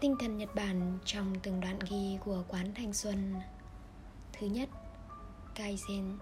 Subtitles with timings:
[0.00, 3.34] Tinh thần Nhật Bản trong từng đoạn ghi của quán thanh xuân.
[4.32, 4.68] Thứ nhất,
[5.54, 6.16] Kaizen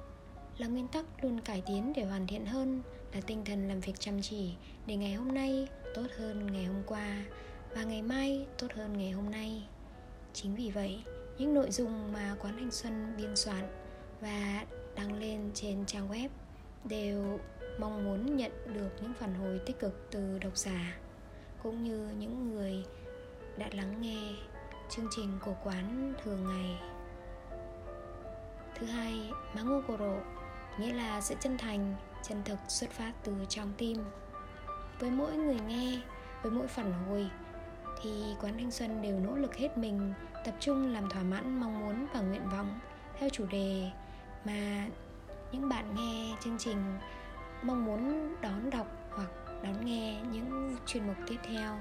[0.58, 2.82] là nguyên tắc luôn cải tiến để hoàn thiện hơn
[3.14, 4.54] là tinh thần làm việc chăm chỉ
[4.86, 7.24] để ngày hôm nay tốt hơn ngày hôm qua
[7.74, 9.68] và ngày mai tốt hơn ngày hôm nay.
[10.32, 11.02] Chính vì vậy
[11.38, 13.68] những nội dung mà quán thanh xuân biên soạn
[14.20, 16.28] và đăng lên trên trang web
[16.84, 17.38] đều
[17.78, 20.98] mong muốn nhận được những phản hồi tích cực từ độc giả
[21.62, 22.84] cũng như những người
[23.56, 24.34] đã lắng nghe
[24.88, 26.80] chương trình của quán thường ngày.
[28.74, 30.14] Thứ hai Mangokoro
[30.78, 33.98] nghĩa là sự chân thành, chân thực xuất phát từ trong tim.
[34.98, 36.00] Với mỗi người nghe,
[36.42, 37.30] với mỗi phản hồi,
[38.02, 40.12] thì quán thanh xuân đều nỗ lực hết mình,
[40.44, 42.78] tập trung làm thỏa mãn mong muốn và nguyện vọng
[43.18, 43.90] theo chủ đề
[44.44, 44.86] mà
[45.52, 46.98] những bạn nghe chương trình
[47.62, 49.30] mong muốn đón đọc hoặc
[49.62, 51.78] đón nghe những chuyên mục tiếp theo.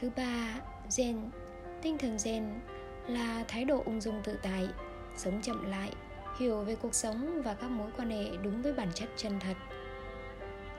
[0.00, 1.30] Thứ ba zen
[1.82, 2.42] tinh thần zen
[3.06, 4.68] là thái độ ung dung tự tại,
[5.16, 5.92] sống chậm lại,
[6.38, 9.56] hiểu về cuộc sống và các mối quan hệ đúng với bản chất chân thật.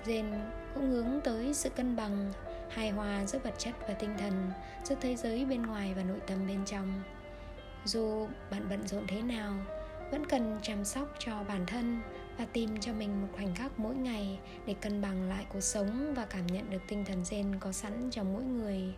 [0.06, 0.26] Zen
[0.74, 2.34] cũng hướng tới sự cân bằng,
[2.70, 4.52] hài hòa giữa vật chất và tinh thần,
[4.84, 7.02] giữa thế giới bên ngoài và nội tâm bên trong.
[7.86, 9.54] Dù bạn bận rộn thế nào
[10.12, 12.02] vẫn cần chăm sóc cho bản thân
[12.38, 16.14] và tìm cho mình một khoảnh khắc mỗi ngày để cân bằng lại cuộc sống
[16.16, 18.96] và cảm nhận được tinh thần zen có sẵn trong mỗi người.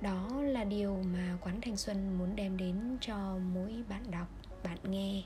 [0.00, 4.28] Đó là điều mà quán thanh xuân muốn đem đến cho mỗi bạn đọc,
[4.64, 5.22] bạn nghe.